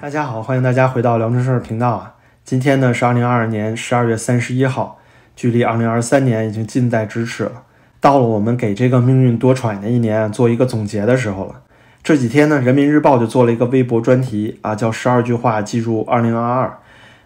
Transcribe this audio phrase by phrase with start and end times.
[0.00, 2.14] 大家好，欢迎大家回到聊城事儿频道啊。
[2.44, 5.00] 今天呢是二零二二年十二月三十一号，
[5.34, 7.64] 距离二零二三年已经近在咫尺了。
[8.00, 11.62] 到了我们给这个命运多舛的一年做一个总结的时候了。
[12.04, 16.78] 这几天呢，人民日报就做了一个微博专题啊，叫“十二句话记住二零二二”。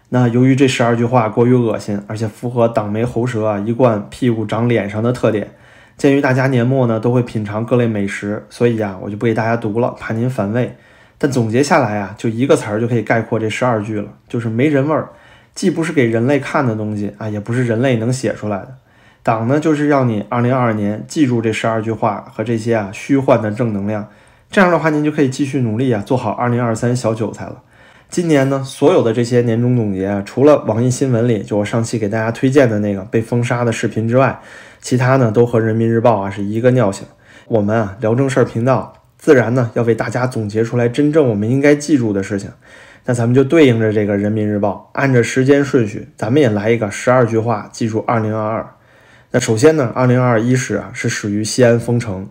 [0.09, 5.51] 那由于这十二句话过于恶心，而且符合党媒喉舌啊一贯屁股长脸上的特点，
[5.95, 10.75] 鉴于大家年末呢都会品尝各类美食，所以啊，我就不给大家读了，怕您反胃。
[11.23, 15.07] 但总结下来啊，就一个词儿就可以概括这十二句了，就是没人味儿。
[15.55, 18.75] 既不是给人类看的东西啊，也不是人类能写出来的。
[19.23, 24.05] 党呢，就是让你二零二二年记住这十二句话和这些啊虚幻的正能量。
[24.51, 27.61] 这样的话，您就可以继续努力啊，做好二零二三小韭菜了。
[28.09, 34.41] 今年呢，所有的这些年终总结啊，除了网易新闻里就我上期给大家推荐的那个被封杀的视频之外，
[34.81, 37.07] 其他呢都和人民日报啊是一个尿性。
[37.47, 38.93] 我们啊聊正事儿频道。
[39.23, 42.51] 自然呢，要为大家总结出来真正我们应该记住的事情。
[43.05, 48.75] 那咱们就对应着这个人民日报，按着时间顺序，咱们也来一个十二句话，记住二零二二。
[49.31, 52.27] 那首先呢，二零二二伊始啊，是始于西安封城。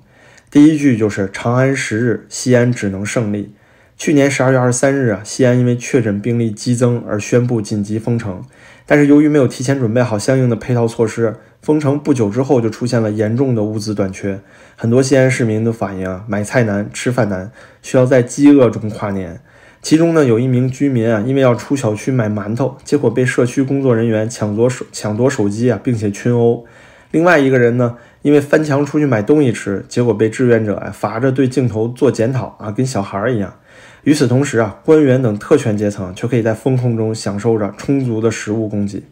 [0.50, 3.54] 第一句就是长安十日，西安只能胜利。
[3.96, 8.44] 去年十二月二十三日啊，西安因为确诊病例激增而宣布紧急封城，
[8.84, 11.36] 但是由于没有提前准备好相应的配套措施。
[11.62, 14.40] 封城不久之后，就出现了严重的物资短缺，
[14.74, 19.40] 很多西安市民都反映啊，买菜难，吃饭难，需要在饥饿中跨年。
[19.80, 26.64] 其中呢，有一名居民啊，因为要出小区买馒头，结果被社区工作人员抢夺手抢夺手机啊，并且群殴。
[27.12, 33.54] 另外一个人呢，因为翻墙出去买东西吃，结果被志愿者啊罚着对镜头做检讨啊，跟小孩一样。
[34.02, 39.04] 与此同时啊，官员等特权阶层却可以在风控中享受着充足的食物供给。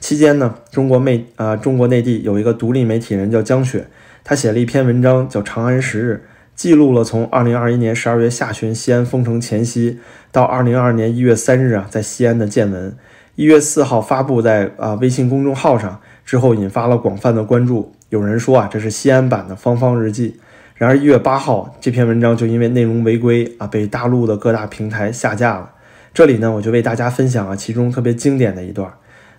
[0.00, 3.86] 期间呢，中国内啊，中国内地有一个独立媒体人叫江雪，
[4.24, 6.24] 他写了一篇文章叫《长安十日》，
[6.56, 9.98] 记录了从二零二一年十二月下旬西安封城前夕
[10.32, 12.96] 到二零二二年一月三日啊，在西安的见闻。
[13.36, 17.92] 一月四号发布在啊微信公众号上之后，引发了广泛的关注。
[18.08, 20.30] 有人说啊，这是西安版的《芳芳日记》。
[20.74, 25.70] 然而一月八号，这篇文章就因为内容违规啊，被大陆的各大平台下架了。
[26.12, 28.90] 这里呢，我就为大家分享啊其中特别经典的一段。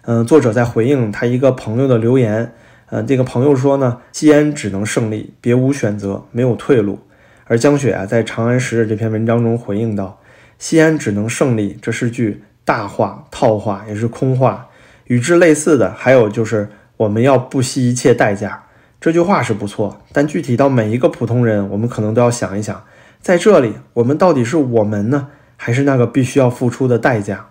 [0.03, 2.53] 嗯，作者在回应他一个朋友的留言。
[2.93, 6.99] 嗯，这个朋友说呢，西安只能胜利，别无选择，没有退路。
[7.45, 10.19] 而江雪啊，在《长安十日》这篇文章中回应道
[10.57, 14.67] ：“西安只能胜利，这是句大话、套话，也是空话。
[15.05, 18.63] 与之类似的，还有就是我们要不惜一切代价。
[18.99, 22.83] 这句话是不错，但具体到每一个普通人，我们可能都要想一想，
[23.21, 27.47] 在这里，我们到底是我们呢，还是那个必须要付出的代价？”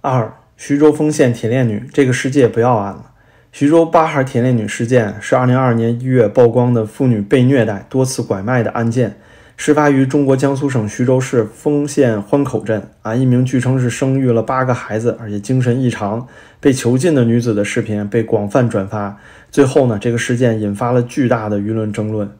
[0.00, 0.32] 二。
[0.56, 3.10] 徐州丰县铁链女，这个世界不要俺了。
[3.50, 9.16] 徐州八孩铁链女事件是2022年1月曝光的妇女被虐待、多次拐卖的案件，
[9.56, 12.88] 事发于中国江苏省徐州市丰县欢口镇。
[13.02, 16.26] 啊，一名据称是生育了八个孩子，而且精神异常、
[16.60, 19.18] 被囚禁的女子的视频被广泛转发。
[19.50, 22.30] 最后呢，这个事件引发了巨大的舆论争论。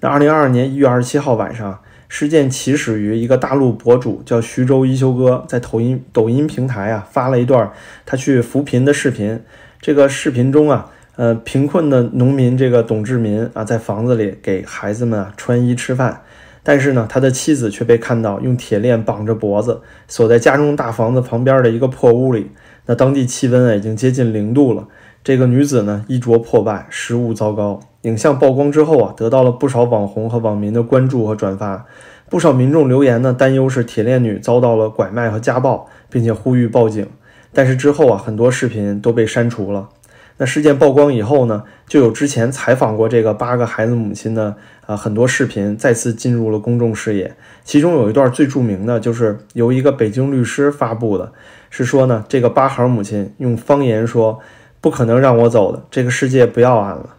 [0.00, 1.80] 那2022年1月27号晚上。
[2.08, 7.70] 事件起始于一个大陆博主叫徐州一休哥，在抖音抖音平台啊发了一段
[8.06, 9.40] 他去扶贫的视频。
[9.80, 16.22] 这个视频中啊，呃，贫困的农民这个董志民啊，在房子里给孩子们啊穿衣吃饭，
[16.62, 22.50] 但是呢，他的妻子却被看到用铁链绑着脖子，锁在家中大房子旁边的一个破屋里。
[22.86, 24.88] 那当地气温啊已经接近零度了。
[25.28, 27.80] 这个女子呢，衣着破败，食物糟糕。
[28.00, 31.84] 影像曝光之后啊，得到了不少网红和网民的关注和转发。
[32.30, 37.06] 不少民众留言呢，担忧是铁链女遭到了拐卖和家暴，并且呼吁报警。
[37.52, 39.90] 但是之后啊，很多视频都被删除了。
[40.38, 44.56] 那事件曝光以后呢，就有之前采访过这个八个孩子母亲的
[44.86, 47.36] 啊很多视频再次进入了公众视野。
[47.64, 51.30] 其中有一段最著名的就是由一个北京律师发布的，
[51.68, 54.38] 是说呢，这个八孩母亲用方言说
[54.80, 57.16] ：“不可能让我走的，这个世界不要俺了。”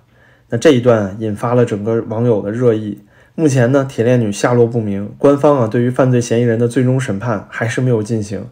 [0.51, 3.01] 那这一段引发了整个网友的热议。
[3.35, 8.45] 目前呢，铁链女下落不明，官方啊对于犯罪嫌疑人的最终审判还是没有进行。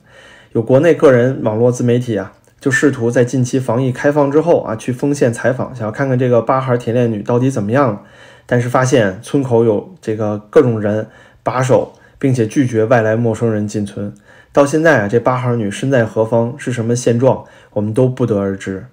[0.54, 8.02] 有国内个人网络自媒体啊，就试图在近期防疫开放之后啊，去丰县采访，想要看看这个八孩铁链女到底怎么样了。
[8.46, 11.08] 但是发现村口有这个各种人
[11.44, 14.14] 把守，并且拒绝外来陌生人进村。
[14.54, 17.44] 到现在啊，这八孩女身在何方，是什么现状，
[17.74, 18.86] 我们都不得而知。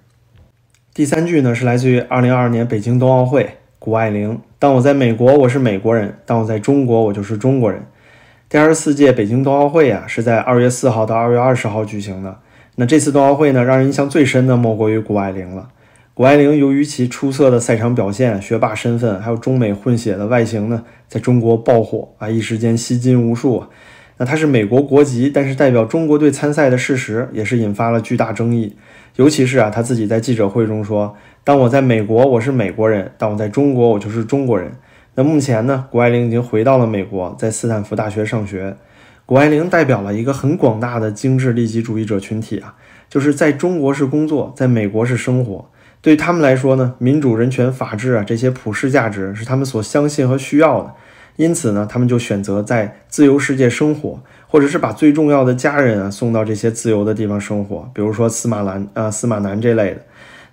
[0.95, 4.39] 第三句呢，是来自于二零二二年北京冬奥会，谷爱凌。
[4.57, 7.85] 当我在美国，我是美国人；当我在中国，我就是中国人。
[8.47, 12.39] 第二十四届北京冬奥会啊，是在二月四号到二月二十号举行的。
[12.77, 15.67] 那这次冬奥会呢，让人印象最深的莫过于谷爱凌了。
[16.13, 23.65] 谷爱凌由于其出色的赛场表现、学霸身份，还有中美混血的外形呢，在中国爆火啊，一时间吸金无数。
[24.17, 28.75] 那他是美国国籍，但是代表中国队参赛的事实也是引发了巨大争议。
[29.17, 34.71] 尤其是啊，他自己在记者会中说：“当我在美国，我是美国人；当我在中国，我就是中国人。”
[35.15, 38.75] 那目前呢，谷爱凌已经回到了美国，在斯坦福大学上学。
[39.25, 42.75] 谷爱凌代表了一个很广大的精致利己主义者群体啊，
[43.09, 45.69] 就是在中国是工作，在美国是生活。
[46.01, 50.93] 对他们来说呢，民主、人权、法治啊这些普世价值是他们所相信和需要的。
[51.37, 60.01] 因此呢，他们就选择在自由世界生活，或者是把最重要的家人啊送到这些自由的地方生活，比如说司马兰啊、司马南这类的。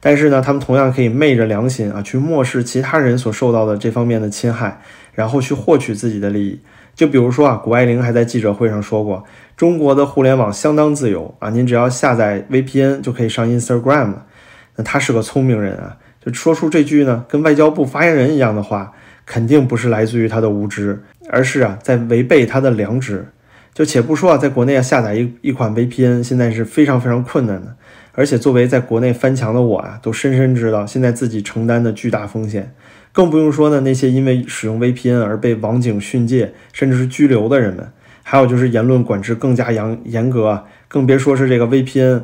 [0.01, 4.81] 但是呢，他们同样可以昧着良心啊，去漠视其他人所受到的这方面的侵害，
[5.15, 6.61] 然后去获取自己的利益。
[6.97, 9.23] 就比如说啊，谷爱凌还在记者会上说过，
[9.57, 14.27] 中国的互联网相当自由啊，您只要下载 VPN 就可以上 Instagram 了。
[14.75, 18.93] 那他是个聪明人啊，就说出这句呢，跟外交部发言人一样的话。
[19.25, 23.29] 肯定不是来自于他的无知，而是啊在违背他的良知。
[23.75, 27.75] 就且不说啊，在国内啊下载一一款 VPN 现在是非常非常困难的，
[28.13, 32.75] 而且作为在国内翻墙的我啊，都深深知道现在自己承担的巨大风险。
[33.13, 37.91] 更不用说呢那些因为使用 VPN 而被网警训诫甚至是拘留的人们，
[38.23, 42.23] 还有就是言论管制更加严严格啊，更别说是这个 VPN，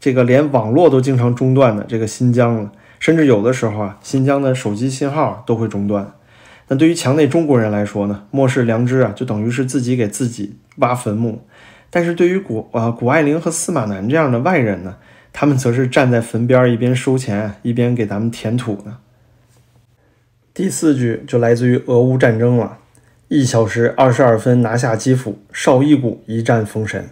[0.00, 6.12] 这个连网络都经常中断的这个新疆了，甚至有的时候啊，新疆的手机信号都会中断。
[6.68, 11.38] 那对于墙内中国人来说呢，漠视良知啊，就等于是自己给自己挖坟墓；
[11.88, 14.96] 但是对于谷啊谷爱凌和司马南这样的外人呢，
[15.32, 18.98] 他们则是站在坟边一边收钱一边给咱们填土呢。
[20.52, 22.78] 第四句就来自于俄乌战争了：
[23.28, 27.08] 一小时二十二分拿下基辅，绍伊古一战封神。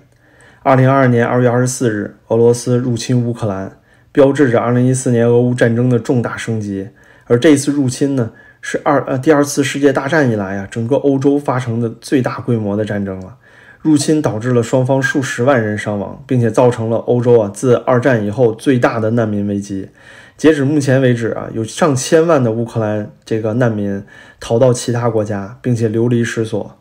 [0.63, 3.79] 二零二二年二月二十四日，俄罗斯入侵乌克兰，
[4.13, 6.89] 标志着二零一四年俄乌战争的重大升级。
[7.25, 8.33] 而这次入侵呢？
[8.69, 13.37] 是二呃第二次世界大战以来啊，整个欧洲发生的最大规模的战争了。
[13.81, 19.91] 入侵导致了双方数十万人伤亡，并且造成了欧洲啊自二战以后最大的难民危机。
[20.37, 24.03] 截止目前为止啊，有上千万的乌克兰这个难民
[24.41, 26.77] 逃到其他国家，并且流离失所。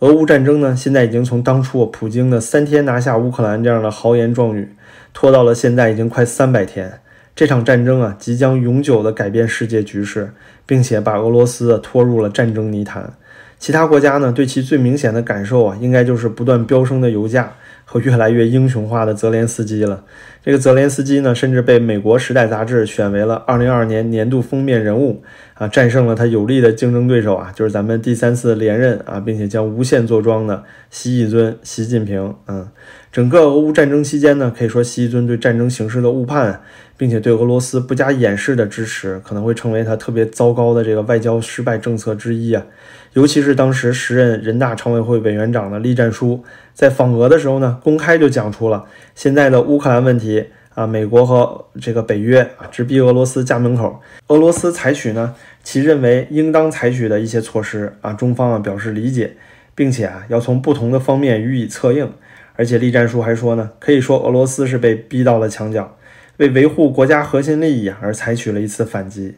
[0.00, 4.74] 俄乌战争呢，现在已经从当初普京的三天拿下乌克兰这样的豪言壮语，
[5.14, 7.00] 拖到了现在已经快三百天。
[7.34, 10.32] 这场战争啊，即将永久地改变世界局势，
[10.66, 13.14] 并且把俄罗斯拖入了战争泥潭。
[13.58, 17.52] 其他国家呢，对其最明显的感受啊，应该就是不断飙升的油价
[17.84, 20.04] 和越来越英雄化的泽连斯基了。
[20.42, 25.22] 这个泽连斯基呢，甚至被美国《时代》杂志选为了2022年年度封面人物
[25.54, 32.34] 啊，战胜了他有力的竞争对手啊，就是咱们第三次连任啊，并且将无限坐庄的习尊习近平。
[32.48, 32.68] 嗯，
[33.12, 36.62] 整个俄乌战争期间呢，可以说习尊对战争形势的误判，
[36.96, 42.64] 并且对俄罗斯不加掩饰的支持，可能会成为他特别糟糕的这个外交失败政策之一啊。
[43.12, 46.42] 尤其是当时时任人大常委会委员长的栗战书，
[46.72, 59.36] 在访俄的时候呢，公开就讲出了现在的乌克兰问题啊，美国和这个北约啊，直逼俄罗斯家门口，俄罗斯采取呢其认为应当采取的一些措施啊，中方啊表示理解，
[59.74, 62.10] 并且啊要从不同的方面予以策应。
[62.56, 65.96] 而且栗战书还说呢，可以说俄罗斯是被逼到了墙角，
[66.36, 69.36] 为维护国家核心利益而采取了一次反击。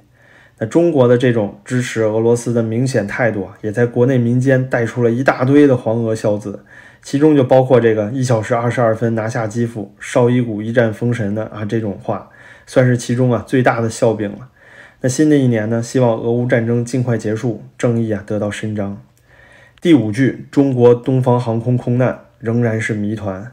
[0.59, 6.65] 那中国的这种支持俄罗斯的明显态度啊，也在国内民间带出了一大堆的黄俄孝子，
[7.03, 12.31] 其中就包括这个一小时二十二分拿下基辅，绍伊古一战封神的啊这种话，
[12.67, 14.49] 算是其中啊最大的笑柄了。
[15.01, 19.03] 那新的一年呢，希望俄乌战争尽快结束，正义啊得到伸张。
[19.81, 23.51] 第五句，中国东方航空空难仍然是谜团。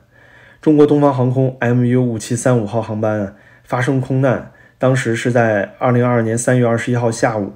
[0.62, 3.34] 中国东方航空 MU 五七三五号航班
[3.64, 4.52] 发生空难。
[4.78, 7.54] 当时是在二零二二年三月二十一号下午，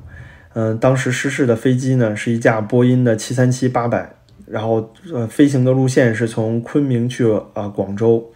[0.54, 4.12] 嗯，当时失事的飞机呢是一架波音的七三七八百，
[4.46, 7.26] 然后呃飞行的路线是从昆明去
[7.56, 8.32] 啊广州，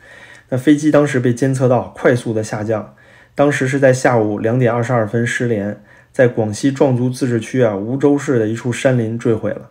[0.50, 2.96] 那飞机当时被监测到快速的下降，
[3.36, 5.80] 当时是在下午两点二十二分失联，
[6.12, 9.70] 在广西壮族自治区啊梧州市的一处山林坠毁了。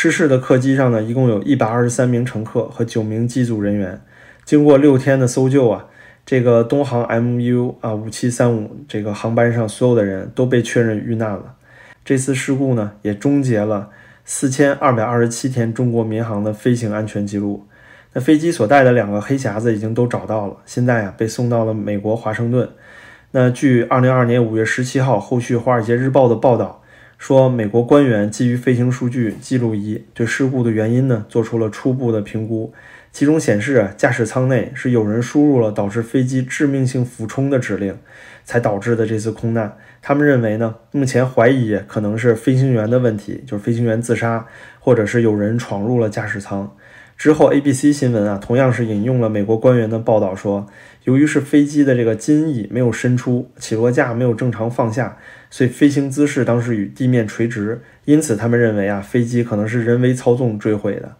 [0.00, 4.00] 失事的客机上呢一共有一百二十三名乘客和九名机组人员，
[4.44, 5.86] 经过六天的搜救啊。
[6.24, 11.56] 这个东航 MU 啊五七三五这个航班上所有的人都被确认遇难了。
[12.04, 13.90] 这次事故呢，也终结了
[14.24, 17.66] 四千二百二十七天中国民航的飞行安全记录。
[18.12, 22.70] 那飞机所带的两个黑匣子已经都找到了，现在啊被送到了美国华盛顿。
[23.32, 26.84] 那据二零二二年五月十七号后续《华尔街日报》的报道
[27.18, 32.72] 说，美国官员基于飞行数据记录仪对事故的原因呢做出了初步的评估。
[33.10, 37.98] 其中显示啊，驾驶舱内是有人输入了导致飞机致命性俯冲的指令，
[38.44, 39.76] 才导致的这次空难。
[40.00, 44.46] 他们认为呢，目前怀疑可能是飞行员的问题，就是飞行员自杀，
[44.78, 46.72] 或者是有人闯入了驾驶舱。
[47.16, 50.68] 之后，ABC 新闻啊，同样是引用了美国官员的报道说，
[51.08, 55.16] 由于是飞机的这个襟翼没有伸出，起落架没有正常放下，
[55.48, 61.16] 所以飞行姿势当时与地面垂直，因此他们认为啊，飞机可能是人为操纵坠毁的。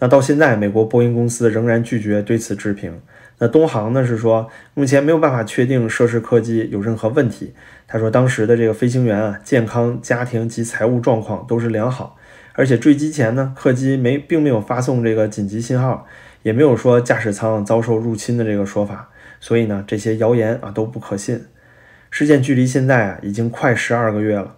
[0.00, 3.00] 那到现在，美国波音公司仍然拒绝对此置评。
[3.38, 7.54] 那东航呢是说，目前没有办法确定涉事客机有任何问题。
[7.88, 12.18] 他说，当时的这个飞行员啊，健康、家庭及财务状况都是良好，
[12.52, 16.06] 而且坠机前呢，客机没并没有发送这个紧急信号，
[16.42, 19.08] 也没有说驾驶舱遭受入侵的这个说法。
[19.40, 21.44] 所以呢，这些谣言啊都不可信。
[22.10, 24.56] 事件距离现在啊已经快十二个月了。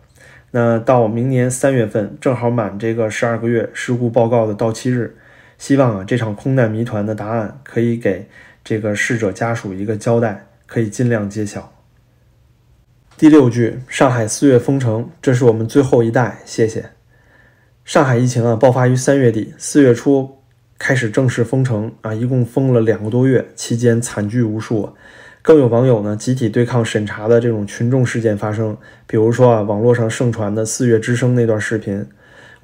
[0.51, 5.17] 那到明年三月份，正好满这个十二个月事故报告的到期日。
[5.57, 8.29] 希望啊，这场空难谜团的答案可以给。
[8.65, 11.73] 这个逝者家属一个交代，可以尽量揭晓。
[13.17, 16.91] 第六句，上海四月封城，这是我们最后一代，谢谢。
[17.85, 20.39] 上海疫情啊，爆发于三月底，四月初
[20.85, 24.91] 开始正式封城啊，一共封了两个多月，期间惨剧无数，
[25.41, 32.05] 更有网友呢集体对抗审查的这种群众事件发生，比如说啊，网络上盛传的四月之声那段视频。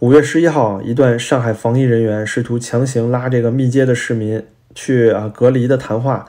[0.01, 4.43] 五月十一号，一段上海防疫人员试图强行拉这个密接的市民。
[4.75, 6.27] 去啊隔离的谈话，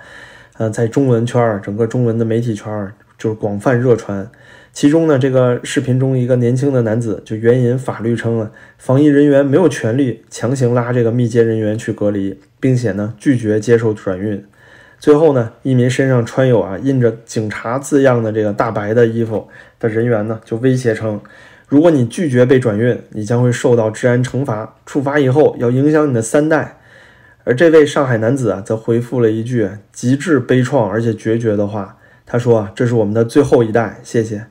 [0.60, 4.29] 呃，在中文圈儿，整个中文的媒体圈儿就是广泛热传。
[4.71, 14.43] 其中呢，这个视频中一个年轻的男子就援引法律称了，防疫人员没有权利强行拉这个密接人员去隔离，并且呢拒绝接受转运。
[14.99, 19.47] 最后呢，一名身上穿有啊印着警察字样的这个大白的衣服
[19.79, 21.19] 的人员呢，就威胁称，
[21.67, 26.77] 如果你拒绝被转运，你将会受到治安惩罚，处罚以后要影响你的三代。
[27.45, 31.97] 而这位上海男子啊，则回复了一句极致悲怆而且决绝的话。
[32.31, 34.45] 他说：“啊，这是我们的最后一代，谢谢。”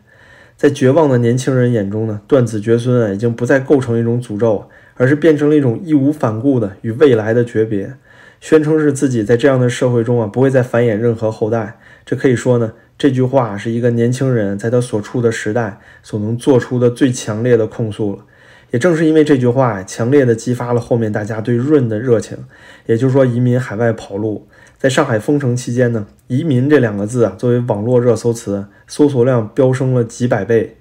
[0.58, 7.94] 在绝望的年轻人眼中呢，断子绝孙啊，已经不再构成一种诅咒，而是变成了一种义无反顾的与未来的诀别。
[8.40, 11.78] 宣称是自己在这样的社会中啊，不会再繁衍任何后代。
[12.04, 18.24] 这可以说呢，这句话是一个年轻人在他所处的时代所能做出的最强烈的控诉了。
[18.72, 22.36] 也正是因为这句话，强烈的激发了后面大家对润的热情。
[22.86, 24.48] 也就是说，移民海外跑路，
[24.78, 30.76] 在上海封城期间呢，移民这两个字啊，作为网络热搜词，搜索量飙升了几百倍。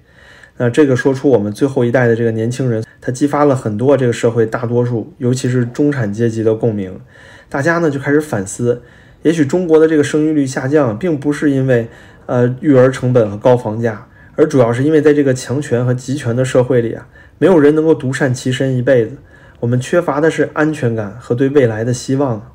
[0.58, 7.00] 那这个说出我们最后一代的这个年轻人，他激发了很多这个社会大多数，尤其是中产阶级的共鸣。
[7.48, 8.82] 大家呢就开始反思，
[9.22, 11.88] 也许中国的这个生育率下降，并不是因为
[12.26, 17.08] 呃育儿成本和高房价，而主要是因为在这个强权和集权的社会里啊。
[17.38, 19.16] 没有人能够独善其身一辈子，
[19.58, 22.54] 我们缺乏的是安全感和对未来的希望。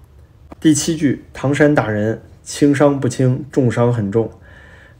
[0.60, 4.32] 第七句，唐山打人，轻伤不轻，重伤很重。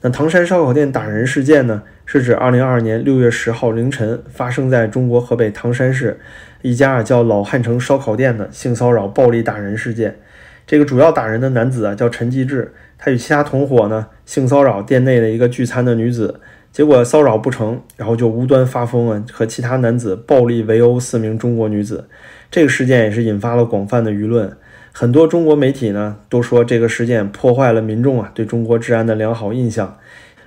[0.02, 6.20] 那唐山烧烤店打人事件呢，是指二零二二年六月十号凌晨发生在中国河北唐山市
[6.62, 10.20] 一家啊叫老汉城烧烤店的性骚扰、暴力打人事件。
[10.68, 16.42] 这个主要打人的男子啊叫陈继志，他与其他同伙呢性骚扰店内的一个聚餐的女子。
[16.74, 22.10] 结果骚扰不成，然后就无端发疯啊，和其他男子暴力围殴四名中国女子。
[22.50, 24.58] 这个事件也是引发了广泛的舆论，
[24.96, 29.98] 很多中国媒体呢都说这个事件破坏了民众啊对中国治安的良好印象。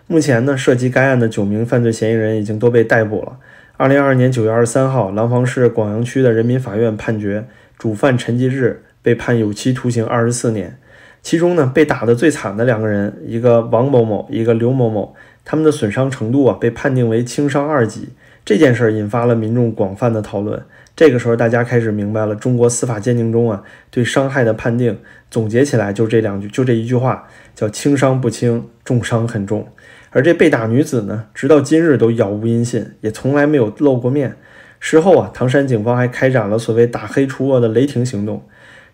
[0.07, 3.39] 目前呢，涉及该案的九名犯罪嫌疑人已经都被逮捕了。
[3.77, 7.45] 二零二二年九月二十三号，廊坊市广阳区的人民法院判决，
[7.77, 10.79] 主犯陈继志被判有期徒刑二十四年。
[11.25, 15.17] 其中呢，被打得最惨的两个人，一个王某某，一个刘某某。
[15.45, 18.11] 他们的损伤程度啊，被判定为轻伤二级。
[18.45, 20.63] 这件事儿引发了民众广泛的讨论。
[20.97, 24.99] 这个时候，大家开始明白了中国司法鉴定中啊对伤害的判定，
[25.31, 29.69] 总结起来就这两句，就这一句话，叫轻伤不轻，重伤很重。
[30.11, 34.37] 而这被打女子呢，直到今日都杳无音信，也从来没有露过面。
[34.81, 38.43] 事后啊，唐山警方还开展了所谓打黑除恶的雷霆行动。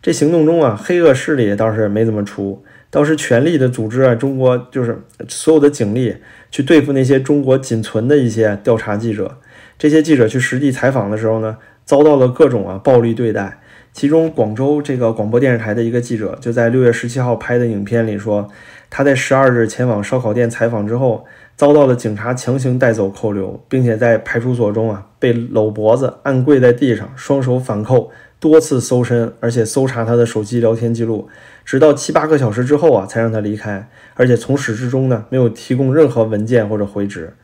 [0.02, 2.64] 这行动中啊，黑恶势力倒是没怎么除。
[2.90, 6.16] 倒是全力的组织啊，中国就是所有的警力
[6.50, 9.38] 去对付那些中国仅存的一些调查记者。
[9.78, 13.58] 这些记者去实地采访的时候呢，遭到了各种啊暴力对待。
[13.92, 18.48] 其中，广州这个广播电视台的一个记者就在六月十七号拍的影片里说，
[18.88, 28.10] 他在十二日前往烧烤店采访之后，遭到了警察强行带走扣留，并且在派出所中啊被搂脖子、按跪在地上，双手反扣。
[28.40, 31.28] 多次搜身，而且搜查他的手机聊天记录，
[31.64, 33.88] 直到七八个小时之后啊，才让他离开。
[34.14, 37.34] 而且从始至终呢，没有提供任何文件或者回执。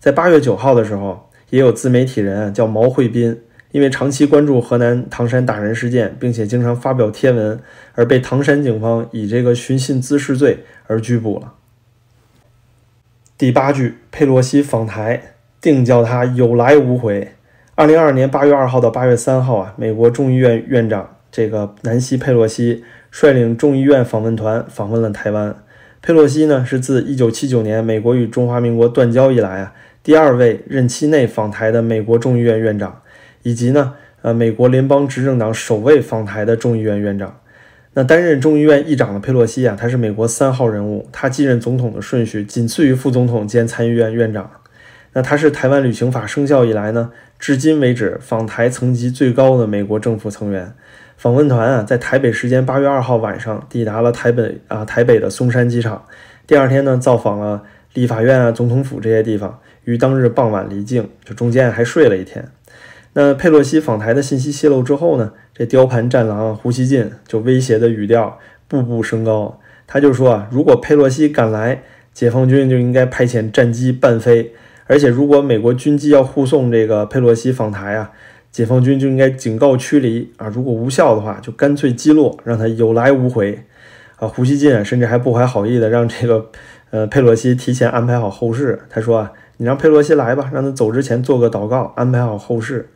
[0.00, 3.38] 在八月九号的时候，也有自媒体人叫毛慧斌，
[3.72, 7.60] 因为长期关注河南唐山打人事件，并且经常发表贴文，
[7.94, 11.52] 而被唐山警方以这个寻衅滋事罪而拘捕了。
[13.38, 17.32] 第八句，佩洛西访台，定叫他有来无回。
[17.74, 25.56] 二零二二年八月二号到八月三号啊，美国众议院院长这个南希·佩洛西率领众议院访问团访问了台湾。
[26.02, 29.72] 佩洛西呢，是自1979年美国与中华民国断交以来啊，
[30.02, 32.99] 第二位任期内访台的美国众议院院长，
[33.42, 37.40] 以及呢，呃，美国联邦执政党首位访台的众议院院长。
[37.94, 44.50] 那担任众议院议长的佩洛西啊，他是美国三号人物，他继任总统的顺序仅次于副总统兼参议院院长。
[45.12, 50.72] 那他是台湾旅行法生效以来呢，至今为止访台层级最高的美国政府成员。
[51.16, 56.04] 访问团啊，在台北时间八月二号晚上抵达了台北啊台北的松山机场。
[56.46, 62.48] 第二天呢，造访了立法院啊、总统府这些地方，于当日傍晚离境，就中间还睡了一天。
[63.12, 68.38] 那佩洛西访台的信息泄露之后呢，这雕盘战狼胡锡进就威胁的语调
[68.68, 69.60] 步步升高。
[69.86, 74.52] 他就说啊，如果佩洛西敢来，解放军就应该派遣战机伴飞，
[74.86, 78.10] 而且如果美国军机要护送这个佩洛西访台啊。
[78.52, 80.48] 解放军就应该警告驱离啊！
[80.48, 83.56] 如果无效的话，就干脆击落，让他有来无回。
[84.16, 86.50] 啊，胡锡进甚至还不怀好意的让这个
[86.90, 88.80] 呃佩洛西提前安排好后事。
[88.90, 92.88] 他说啊，你让佩洛西来吧，让他走之前做个祷告，安排好后事。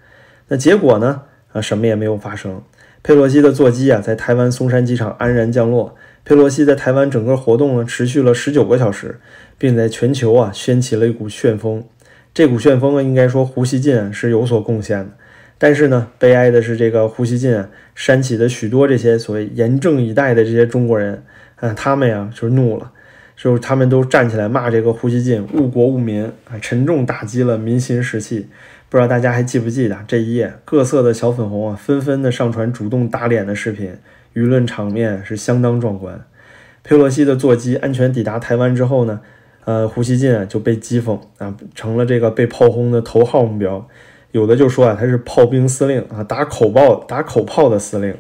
[0.48, 1.22] 那结果呢？
[1.52, 2.62] 啊，什么也没有发生。
[3.02, 5.94] 佩洛西的座机啊，在台湾松山机场安然降落。
[6.24, 9.20] 佩洛西在台湾整个活动呢，持续了十九个小时，
[9.58, 11.84] 并在全球啊掀起了一股旋风。
[12.32, 15.10] 这股旋风啊，应该说胡锡进是有所贡献的。
[15.56, 21.22] 但是呢，悲哀的是，这个胡锡进啊，煽起的许多这些所谓严阵以待的这些中国人，
[21.56, 22.90] 啊，他们呀就是怒了，
[23.36, 28.48] 就是他们都站起来骂这个胡锡进误国误民啊，沉重打击了民心士气。
[28.94, 33.92] 不知道大家还记不记得这一夜，各色的小粉红啊，纷纷的上传主动打脸的视频，
[34.34, 36.24] 舆论场面是相当壮观。
[36.84, 39.18] 佩洛西的座机安全抵达台湾之后呢，
[39.64, 43.84] 呃，胡锡进就被讥讽啊，成了这个被炮轰的头号目标。
[44.30, 48.12] 有的就说啊，他是炮兵司令啊，打口炮打口炮的司令；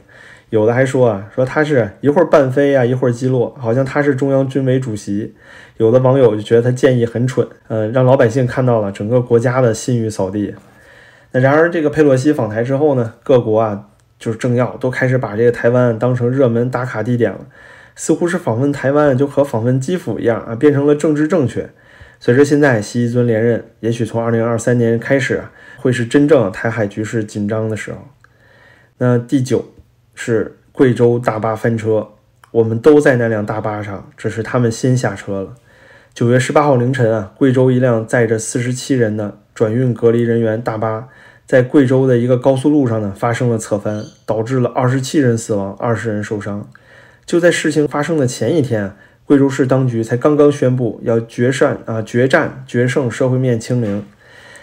[0.54, 5.34] 有的还说啊，说他是一会儿半飞啊，一会儿击落，好像他是中央军委主席。
[5.78, 10.54] 有的网友就觉得他建议很蠢，呃，让老百姓看到了整个国家的信誉扫地。
[11.32, 17.40] 那然而这个佩洛西访台之后呢，各国啊就是政要都开始把这个台湾当成热门打卡地点了，
[17.96, 21.68] 似乎是访问台湾就和访问基辅一样啊，变成了政治正确。
[22.20, 25.50] 随着现在习尊连任，也许从二零二三年开始啊。
[25.78, 27.98] 会是真正台海局势紧张的时候。
[28.96, 29.73] 那第九
[30.14, 32.08] 是贵州大巴翻车，
[32.50, 35.54] 我们都在那辆大巴上，只是他们先下车了。
[36.12, 41.08] 九月十八号凌晨啊，贵州一辆载着四十七人的转运隔离人员大巴，
[41.44, 46.68] 在贵州的一个高速路上呢发生了侧翻，导致了二十七人死亡，二十人受伤。
[47.26, 48.94] 就在事情发生的前一天，
[49.26, 54.04] 贵州市当局才刚刚宣布要决战啊决战决胜社会面清零。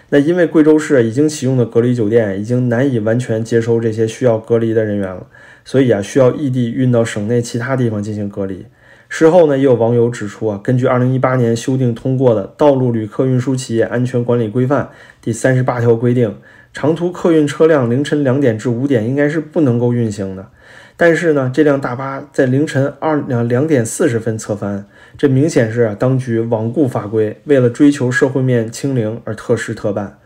[0.09, 5.25] 那因为贵州市已经启用的隔离酒店已经难以完全接收这些需要隔离的人员了，
[5.63, 8.65] 所以啊，需要异地运到省内其他地方进行隔离。
[9.09, 14.85] 事后呢，也有网友指出啊，根据2018年修订通过的《道路旅客运输企业安全管理规范》
[15.21, 16.37] 第三十八条规定，
[16.71, 20.47] 长途客运车辆凌晨两点至五点应该是不能够运行的。
[20.95, 24.85] 但是呢，这辆大巴在凌晨二两两点四十分侧翻。
[25.17, 30.19] 这明显是当局罔顾法规，为了追求社会面清零而特事特办。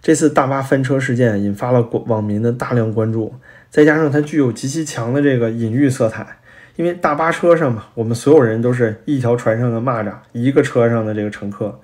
[0.00, 3.34] 这次大巴翻车事件引发了网民的大量关注，
[3.70, 6.38] 再加上它具有极其强的这个隐喻色彩，
[6.76, 11.80] 因为大巴车上嘛，我们所有人都是一条船上的蚂蚱，一个车上的这个乘客，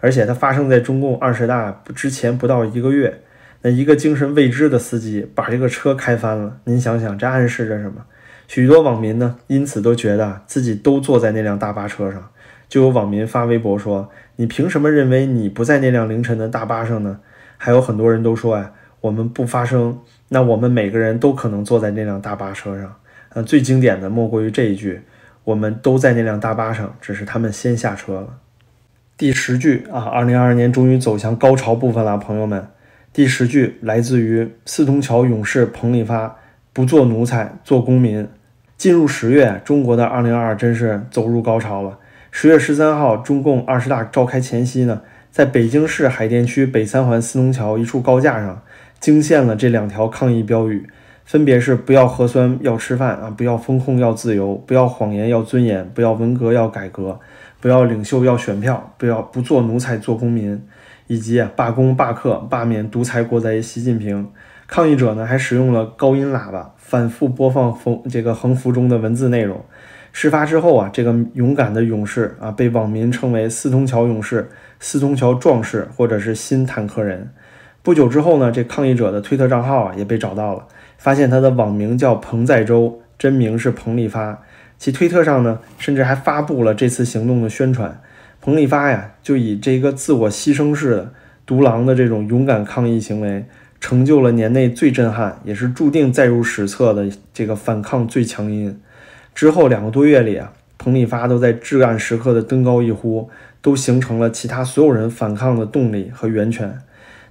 [0.00, 3.20] 而且它发生在中共二十大之前不到一个月，
[3.62, 8.06] 那一个精神未知的司机把这个车开翻了，您想想这暗示着什么？
[8.46, 12.30] 许多网民呢，因此都觉得自己都坐在那辆大巴车上。
[12.66, 17.20] 就有网民发微博说：“你凭什么认为你不在那辆凌晨的大巴上呢？”
[17.56, 22.94] 还有很多人都说：“哎，我们不发声，那我们每个人都可能坐在那辆大巴车上。”
[23.34, 25.02] 呃，最经典的莫过于这一句
[25.44, 28.38] ：“我们都在那辆大巴上，只是他们先下车了。”
[29.18, 32.68] 第十句啊，二零二二年终于走向高潮部分了，朋友们。
[33.12, 36.36] 第十句来自于四通桥勇士彭立发
[36.72, 38.26] ：“不做奴才，做公民。”
[38.78, 41.98] 进入十月，中国的二零二二真是走入高潮了。
[42.30, 48.62] 十月十三号，中共二十大召开前夕呢，在北京市海淀区北三环四通桥一处高架上，
[49.00, 50.88] 惊现了这两条抗议标语，
[51.24, 57.18] 分别是“不要核酸，要吃饭啊；不要风控，要自由；不要谎言，要尊严；不要文革，要改革；
[57.60, 60.58] 不要领袖，要选票；不要不做奴才，做公民；
[61.06, 64.28] 以及罢工、罢课、罢免独裁国贼习近平。
[64.66, 66.74] 抗议者呢，还使用了高音喇叭。
[66.76, 69.62] 反复播放横这个横幅中的文字内容。
[70.10, 77.30] 事发之后啊，这个勇敢的勇士啊，被网民称为“四通桥勇士”“四通桥壮士”或者是“新坦克人”。
[77.88, 80.66] 不久之后呢，这抗议者的推特账号啊也被找到了，
[80.98, 84.42] 发现他的网名叫彭在洲，真名是彭立发。
[84.76, 87.98] 其推特上呢，甚至还发布了这次行动的宣传。
[88.42, 91.12] 彭立发呀，就以这个自我牺牲式的
[91.46, 93.46] 独狼的这种勇敢抗议行为，
[93.80, 98.78] 成就了年内最震撼，也是注定载入史册的这个反抗最强音。
[99.34, 103.30] 之后两个多月里啊，彭立发都在至暗时刻的登高一呼，
[103.62, 106.78] 都形成了其他所有人反抗的动力和源泉。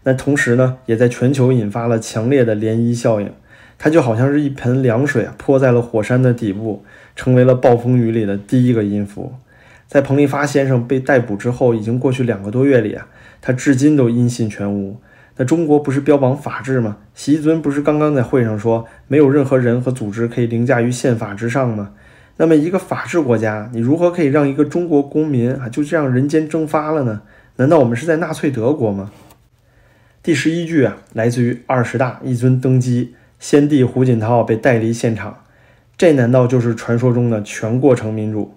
[0.07, 3.29] 那同时呢，也在全球引发了强烈的涟漪效应。
[3.77, 6.85] 它就好像是一盆凉水啊，泼在了火山的底部。
[7.13, 9.33] 成为了暴风雨里的第一个音符。
[9.87, 13.07] 在彭立发先生被逮捕之后，已经过去两个多月里啊，
[13.41, 14.95] 他至今都音信全无。
[15.37, 16.97] 那中国不是标榜法治吗？
[17.15, 21.89] 习尊不是刚刚在会上说，没有任何人和组织可以凌驾于宪法之上吗？
[22.37, 27.23] 那么一个法治国家，你如何可以让一个中国公民啊就这样人间蒸发了呢？
[27.55, 29.11] 难道我们是在纳粹德国吗？
[30.27, 35.45] 第十一句啊，来自于二十大，一尊登基，先帝胡锦涛被带离现场。
[35.97, 38.53] 这难道就是传说中的全过程民主？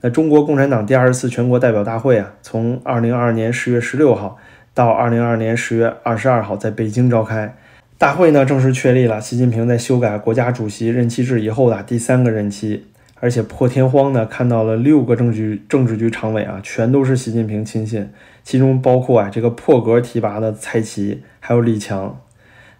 [0.00, 4.38] 那中国共产党第二十次全国代表大会啊，从二零二二年十月十六号
[4.72, 7.52] 到二零二二年十月二十二号在北京召开。
[7.98, 18.08] 大会呢正式确立了习近平在修改国家主席任期制以后的第三个任期，而且破天荒的看到了六个政局政治局常委啊，全都是习近平亲信，
[18.48, 22.18] 其中包括啊这个破格提拔的蔡奇，还有李强。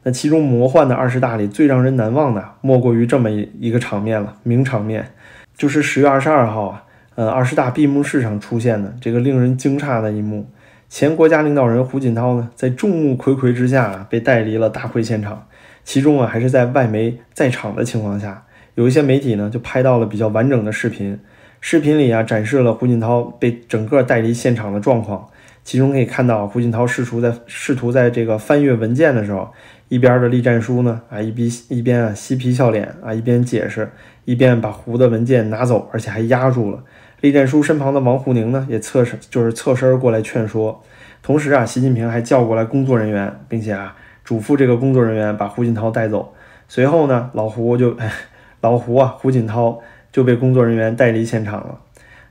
[0.02, 5.11] 那其中魔幻的二十大里最让人难忘的，莫过于这么一一个场面了，名场面，
[5.59, 6.85] 就是十月二十二号啊，
[7.16, 10.48] 呃，二十大闭幕式上出现的这个令人惊诧的一幕。
[10.88, 15.46] 前国家领导人胡锦涛呢，在众目睽睽之下啊被带离了大会现场，
[15.85, 21.20] 其中啊，还是在外媒在场的情况下，有一些媒体呢就拍到了比较完整的视频，
[21.61, 25.28] 视频里啊展示了胡锦涛被整个带离现场的状况，
[25.68, 29.52] 其中可以看到胡锦涛试图在试图在这个翻阅文件的时候。
[29.90, 33.90] 一边的栗战书呢，啊，一边一边啊嬉皮笑脸啊，一边解释，
[34.24, 36.83] 一边把胡的文件拿走，而且还压住了。
[37.20, 40.83] 栗战书身旁的王沪宁呢，也侧身就是侧身过来劝说。
[41.22, 46.33] 同时啊，习近平还叫过来工作人员，并且啊嘱咐这个工作人员把胡锦涛带走。
[46.66, 47.94] 随后呢，老胡就
[48.62, 49.78] 老胡啊，胡锦涛
[50.11, 51.78] 就被工作人员带离现场了。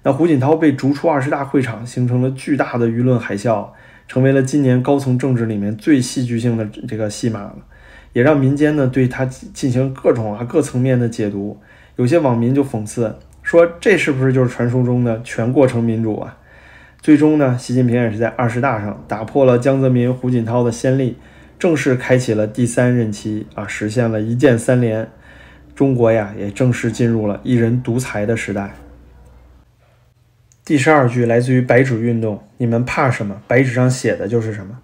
[0.07, 3.67] 那胡锦涛被逐出二十大会场，形成了巨大的舆论海啸。
[4.07, 7.57] 成为了今年高层政治里面最戏剧性的这个戏码了，
[8.13, 11.59] 也让民间呢对他进行各种啊各层面的解读。
[11.97, 16.37] 有些网民就讽刺说：“这是不是就是传说中的全过程民主啊？”
[17.03, 21.17] 最终呢，习近平也是在二十大上打破了江泽民、胡锦涛的先例，
[21.59, 25.09] 正式开启了第三任期啊，实现了一键三连，
[25.75, 28.73] 中国呀也正式进入了一人独裁的时代。
[30.67, 33.41] 第十二句来自于白纸运动，你们怕什么？
[33.47, 34.79] 白纸上写的就是什么。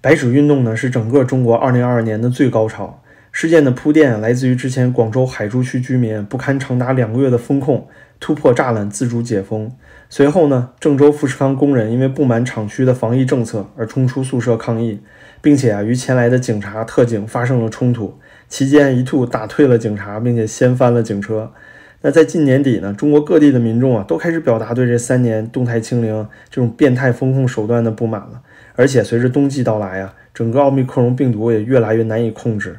[0.00, 3.02] 白纸运动呢，是整个中国二零二二年的最高潮。
[3.32, 7.88] 事件的铺垫来自于之前广州海珠区居民不堪长达两个月的封控，
[8.20, 9.72] 突破栅栏自主解封。
[10.08, 15.00] 随后呢，郑州富士康工人因为不满厂区的防疫政策而冲出宿舍抗议，
[15.42, 21.50] 并且啊与前来的警察特警发生了冲突，期间一度打退了警察，并且掀翻了警车。
[22.06, 28.42] 那在近年底呢，中国各地的民众啊，都开始表达对这三年动态清零这种变态风控手段的不满了。
[28.74, 32.76] 而且随着冬季到来啊，整个奥密克戎病毒也越来越难以控制。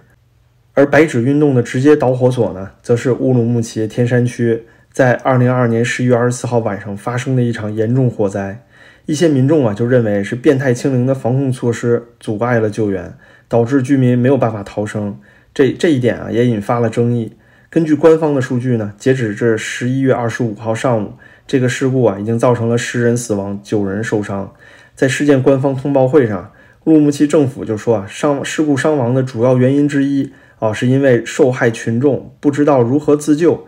[0.76, 4.62] 而白纸运动的直接导火索呢，则是乌鲁木齐天山区
[4.92, 8.64] 在二零二二年十一月二十四号晚上发生的一场严重火灾。
[9.08, 13.12] 一些民众啊，就认为是变态清零的防控措施阻碍了救援，
[13.48, 15.18] 导致居民没有办法逃生。
[15.52, 17.34] 这这一点啊，也引发了争议。
[17.76, 21.12] 根据官方的数据呢，截止至十一月二十五号上午，
[21.46, 24.50] 这个事故啊已经造成了十人死亡，九人受伤。
[24.96, 26.54] 在事件官方通报会上，
[26.86, 33.68] 乌鲁木齐政府就说啊，伤事故伤亡的主要原因之一啊，是因为受害群众不知道如何自救，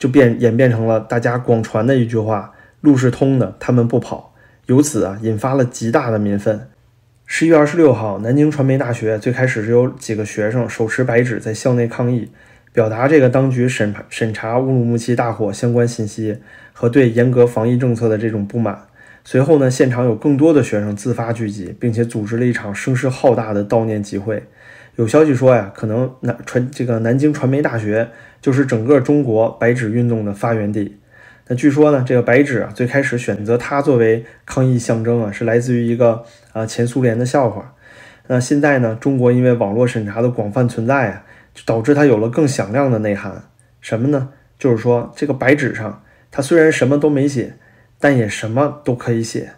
[0.00, 4.34] 就变演变成了大家广传的一句话：“路是通的，他们不跑。”
[4.66, 6.68] 由此啊，引发了极大的民愤。
[7.24, 12.32] 十一月二十六号，南京传媒大学最开始是有几个学生手持白纸在校内抗议。
[12.74, 16.38] 表达这个当局审审查乌鲁木齐大火相关信息
[16.72, 18.76] 和对严格防疫政策的这种不满。
[19.24, 24.42] 随后呢，现场有更多的学生自发聚集，并且组织了一场声势浩大的悼念集会。
[24.96, 28.08] 有消息说呀，可能南传这个南京传媒大学
[28.40, 30.98] 就是整个中国白纸运动的发源地。
[31.46, 37.76] 那据说呢，这个白纸啊，最开始选择它作为抗议象征啊，是来自于一个啊前苏联的笑话。
[38.26, 41.22] 那现在呢，中国因为网络审查的广泛存在啊。
[41.54, 43.44] 就导致它有了更响亮的内涵，
[43.80, 44.30] 什么呢？
[44.58, 47.54] 就是说，这个白纸上，它虽然什么都没写，
[47.98, 49.52] 但也什么都可以写。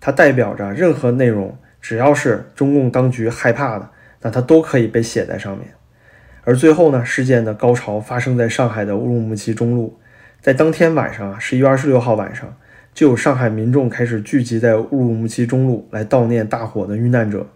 [0.00, 3.90] 它代表着任何内容只要是中共当局害怕的，
[4.22, 5.68] 那它都可以被写在上面。
[6.44, 10.00] 而最后呢，事件的高潮发生在上海的乌鲁木齐中路，
[10.40, 12.56] 在当天晚上啊，十一月二十六号晚上，
[12.92, 17.46] 就有上海民众开始聚集在乌鲁木齐中路来悼念大火的遇难者。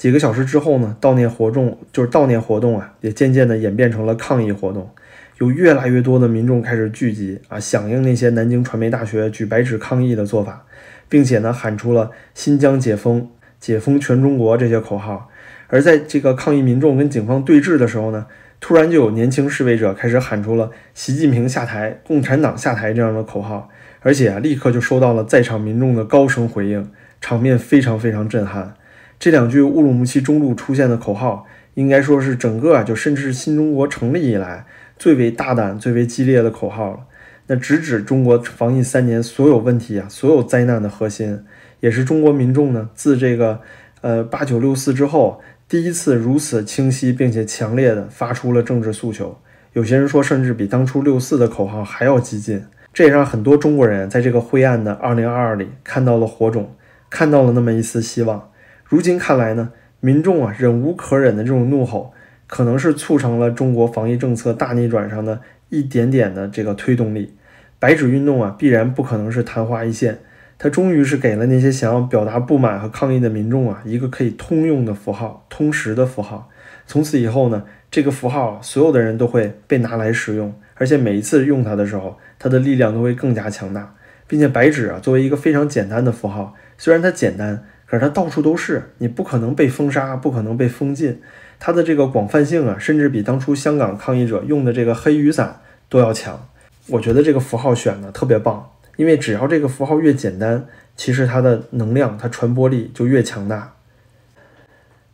[0.00, 4.88] 几个小时之后呢，悼念活动就是悼念活动啊，也渐渐的演变成了抗议活动，
[5.36, 10.64] 有越来越多的民众开始聚集啊，响应那些南京传媒大学举白纸抗议的做法，
[11.10, 13.28] 并且呢，喊出了“新疆解封
[13.60, 15.28] ”“解封全中国”这些口号。
[15.66, 18.24] 而在这个抗议民众跟警方对峙的时候呢，
[18.58, 23.68] 突然就有年轻示威者开始喊出了“习近平下台，共产党下台”这样的口号，
[24.00, 28.72] 而且啊，立刻就收到了在场民众的高声回应，场面非常非常震撼。
[29.20, 34.64] 这两句乌鲁木齐中路出现的口号，应该说是整个啊，就甚至是新中国成立以来
[34.98, 37.00] 最为大胆、最为激烈的口号了。
[37.48, 41.44] 那直指中国防疫三年所有问题啊、所有灾难的核心，
[41.80, 43.60] 也是中国民众呢自这个
[44.00, 49.36] 呃八九六四之后第一次如此清晰并且强烈的发出了政治诉求。
[49.74, 52.64] 有些人说，甚至比当初六四的口号还要激进。
[52.94, 56.74] 这也让很多中国人在这个灰暗的二零二二里看到了火种，
[57.10, 58.49] 看到了那么一丝希望。
[58.90, 62.12] 如今看来呢，民众啊忍无可忍的这种怒吼，
[62.48, 67.36] 可能是促成了中国防疫政策大逆转上的一点点的这个推动力。
[67.78, 70.18] 白纸运动啊，必然不可能是昙花一现，
[70.58, 76.50] 它终于是给了那些想要表达不满和抗议的民众啊一个可以通用的符号，通识的符号。
[76.88, 83.94] 从此以后呢，这个符号所有的人都会被拿来使用，而且每一次用它的时候，它的力量都会更加强大，
[84.26, 87.62] 并且白纸啊作为一个非常简单的符号，虽然它简单。
[87.90, 91.20] 可是它到处都是，你不可能被封杀，不可能被封禁。
[91.58, 96.46] 它的这个广泛性啊，甚至比当初香港抗议者用的这个黑雨伞都要强。
[96.86, 100.64] 我觉得这个符号选的特别棒，因为只要这个符号越简单，
[100.96, 103.72] 其实它的能量、它传播力就越强大。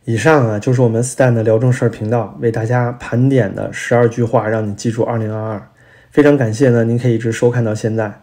[0.05, 5.61] 以上啊，就是我们 Stan 的聊正事儿频道为大家盘点的十二句话，让你记住2022。
[6.11, 8.21] 非常感谢呢，您可以一直收看到现在。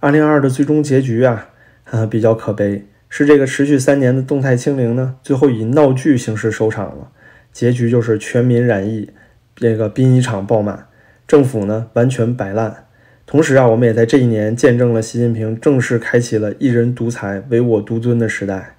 [0.00, 1.48] 2022的最终结局啊，
[1.90, 2.86] 呃，比较可悲。
[3.16, 7.12] 是这个持续三年的动态清零呢，最后以闹剧形式收场了，
[7.52, 9.08] 结局就是全民染疫，
[9.54, 10.88] 这个殡仪场爆满，
[11.24, 12.86] 政府呢完全摆烂。
[13.24, 18.78] 同时啊，我们也在这一年见证了习近平正式开启了一人独裁、唯我独尊的时代。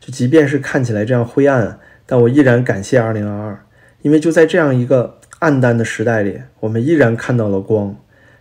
[0.00, 3.54] 就即便是看起来这样灰暗，但我依然感谢2022，
[4.02, 7.94] 因为就在这样一个暗淡的时代里，我们依然看到了光。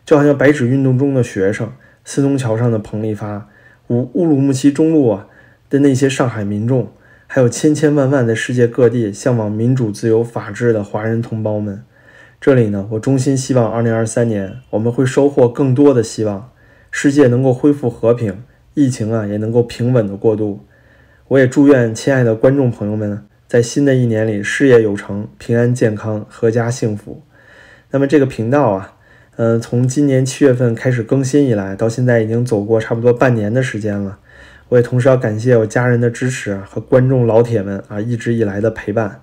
[0.03, 1.71] 就好像白纸运动中的学生，
[2.03, 3.47] 四通桥上的彭丽发，
[3.89, 5.27] 乌乌鲁木齐中路啊。
[5.69, 6.91] 的那些上海民众，
[7.27, 11.83] 还有千千万万在世界各地向往民主、自由、法治的华人同胞们，
[12.39, 16.51] 这里呢，我衷心希望2023年我们会收获更多的希望，
[16.91, 18.43] 世界能够恢复和平，
[18.75, 20.65] 疫情啊也能够平稳的过渡。
[21.29, 27.23] 我也祝愿亲爱的观众朋友们在新的一年里事业有成、平安健康、阖家幸福。
[27.89, 28.93] 那么这个频道啊，
[29.37, 34.19] 嗯，从今年七月份开始更新以来，到现在已经走过差不多半年的时间了。
[34.69, 39.21] 我也同时要感谢我家人的支持和观众老铁们啊一直以来的陪伴，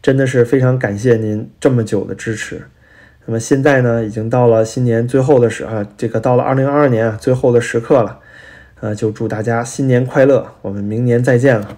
[0.00, 2.62] 真的是非常感谢您这么久的支持。
[3.26, 8.20] 那么现在呢，已经到了新年最后的时啊，这个到了二零二二年啊最后的时刻了，
[8.80, 11.76] 呃，就祝大家新年快乐，我们明年再见了。